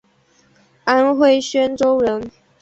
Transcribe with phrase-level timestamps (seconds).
[0.85, 2.31] 安徽宣州人。